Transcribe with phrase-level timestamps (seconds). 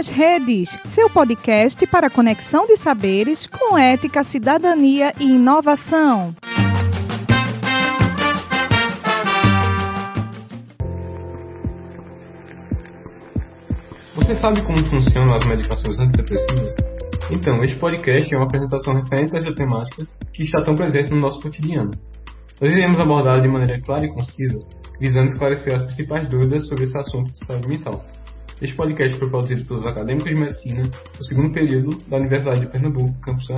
[0.00, 6.34] nas Redes, seu podcast para conexão de saberes com ética, cidadania e inovação.
[14.14, 16.74] Você sabe como funcionam as medicações antidepressivas?
[17.30, 21.20] Então, este podcast é uma apresentação referente a essa temática que está tão presente no
[21.20, 21.90] nosso cotidiano.
[22.58, 24.60] Nós iremos abordar de maneira clara e concisa,
[24.98, 28.02] visando esclarecer as principais dúvidas sobre esse assunto de saúde mental.
[28.60, 30.82] Este podcast foi produzido pelos acadêmicos de medicina
[31.16, 33.48] do segundo período da Universidade de Pernambuco, Campus.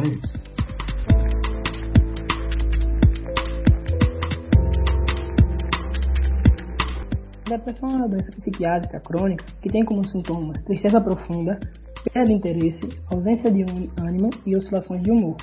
[7.45, 11.59] A depressão é uma doença psiquiátrica crônica que tem como sintomas tristeza profunda,
[12.05, 13.65] perda de interesse, ausência de
[14.01, 15.37] ânimo e oscilações de humor.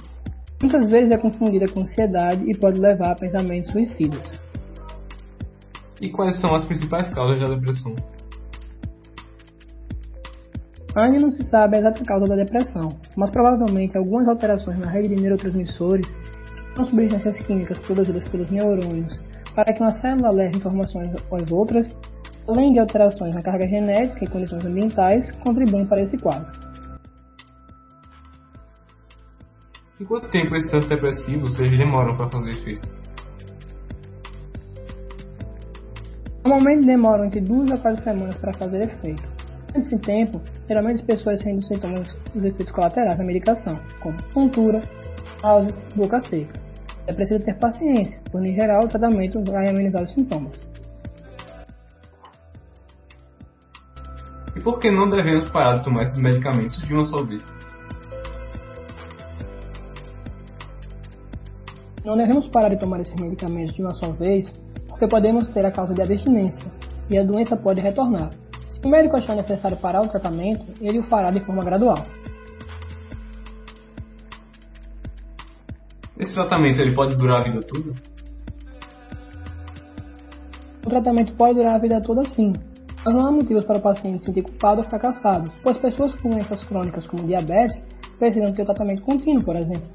[0.62, 4.32] Muitas vezes é confundida com ansiedade e pode levar a pensamentos suicidas.
[6.00, 7.94] E quais são as principais causas da depressão?
[10.96, 15.10] Ainda não se sabe a exata causa da depressão, mas provavelmente algumas alterações na rede
[15.10, 19.20] de neurotransmissores, que são substâncias químicas produzidas pelos neurônios
[19.54, 21.94] para que uma célula leve informações às outras,
[22.48, 26.50] além de alterações na carga genética e condições ambientais, contribuem para esse quadro.
[30.00, 32.90] Em quanto tempo esses antidepressivos demoram para fazer efeito?
[36.46, 39.39] Normalmente demoram entre duas a quatro semanas para fazer efeito.
[39.76, 44.84] Nesse tempo, geralmente as pessoas sentem sintomas dos efeitos colaterais da medicação, como tontura,
[45.44, 46.60] náuseas, boca seca.
[47.06, 50.72] É preciso ter paciência, pois em geral o tratamento vai amenizar os sintomas.
[54.56, 57.46] E por que não devemos parar de tomar esses medicamentos de uma só vez?
[62.04, 64.52] Não devemos parar de tomar esses medicamentos de uma só vez,
[64.88, 66.66] porque podemos ter a causa de abstinência,
[67.10, 68.30] e a doença pode retornar,
[68.82, 72.02] se o médico achar necessário parar o tratamento, ele o fará de forma gradual.
[76.18, 77.94] Esse tratamento ele pode durar a vida toda?
[80.86, 82.54] O tratamento pode durar a vida toda sim,
[83.06, 86.30] mas não há motivos para o paciente se sentir culpado ou fracassado, pois pessoas com
[86.30, 87.84] doenças crônicas como diabetes
[88.18, 89.88] precisam ter tratamento contínuo, por exemplo.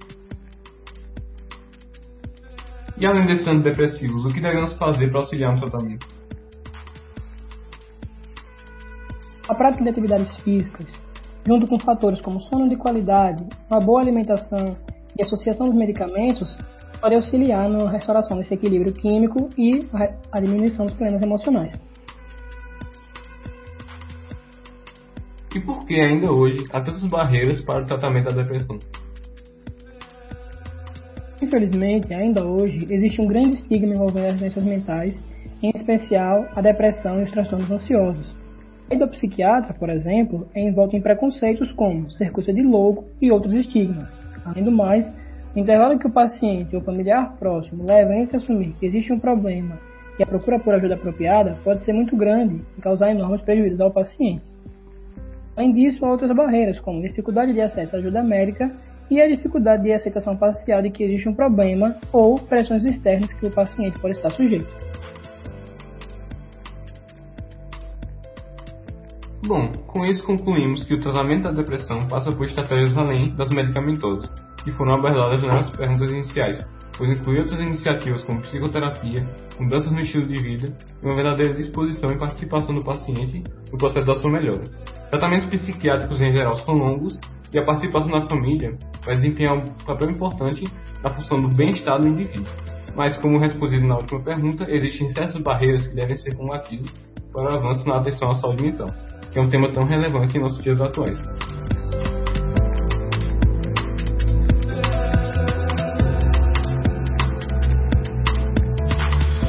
[2.97, 6.24] E além desses antidepressivos, o que devemos fazer para auxiliar no tratamento?
[9.47, 10.87] A prática de atividades físicas,
[11.47, 14.75] junto com fatores como sono de qualidade, uma boa alimentação
[15.19, 16.57] e associação dos medicamentos,
[16.99, 19.87] pode auxiliar na restauração desse equilíbrio químico e
[20.33, 21.87] a diminuição dos problemas emocionais.
[25.55, 28.79] E por que ainda hoje há tantas barreiras para o tratamento da depressão?
[31.43, 35.23] Infelizmente, ainda hoje, existe um grande estigma envolvendo as doenças mentais,
[35.63, 38.44] em especial a depressão e os transtornos ansiosos
[38.91, 43.55] a endopsiquiatra, por exemplo, é envolta em preconceitos como ser coisa de louco e outros
[43.55, 44.09] estigmas.
[44.45, 45.11] Além do mais,
[45.55, 49.79] o intervalo que o paciente ou familiar próximo leva entre assumir que existe um problema
[50.19, 53.91] e a procura por ajuda apropriada pode ser muito grande e causar enormes prejuízos ao
[53.91, 54.43] paciente.
[55.57, 58.71] Além disso, há outras barreiras, como dificuldade de acesso à ajuda médica
[59.11, 63.47] e a dificuldade de aceitação parcial de que existe um problema ou pressões externas que
[63.47, 64.94] o paciente pode estar sujeito.
[69.47, 74.31] Bom, com isso concluímos que o tratamento da depressão passa por estratégias além das medicamentosas,
[74.65, 76.67] que foram abordadas nas perguntas iniciais,
[76.97, 79.29] pois inclui outras iniciativas como psicoterapia,
[79.61, 84.07] mudanças no estilo de vida e uma verdadeira disposição e participação do paciente no processo
[84.07, 84.63] da sua melhora.
[85.11, 87.19] Tratamentos psiquiátricos em geral são longos
[87.53, 88.71] e a participação da família
[89.05, 90.65] vai desempenhar um papel importante
[91.03, 92.51] na função do bem-estar do indivíduo.
[92.97, 96.91] Mas, como respondido na última pergunta, existem certas barreiras que devem ser combatidas
[97.31, 98.89] para o avanço na atenção à saúde mental
[99.35, 101.21] que é um tema tão relevante em nossos dias atuais.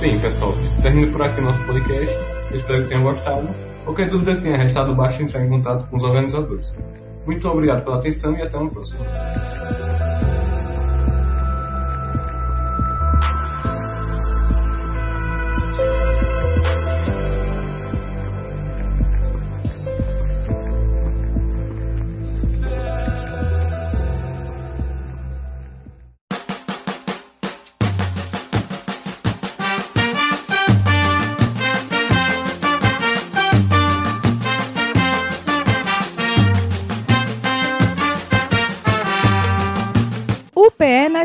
[0.01, 2.17] Bem, pessoal, termina por aqui o nosso podcast.
[2.51, 3.47] espero que tenham gostado.
[3.83, 6.73] Qualquer dúvida que tenha restado, basta entrar em contato com os organizadores.
[7.27, 9.05] Muito obrigado pela atenção e até uma próxima.